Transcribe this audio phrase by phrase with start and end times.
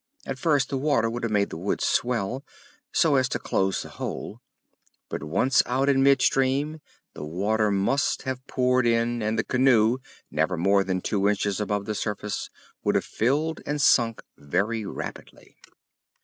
[0.25, 2.43] At first the water would have made the wood swell
[2.91, 4.39] so as to close the hole,
[5.09, 6.81] but once out in mid stream
[7.13, 9.99] the water must have poured in, and the canoe,
[10.31, 12.49] never more than two inches above the surface,
[12.83, 15.55] would have filled and sunk very rapidly.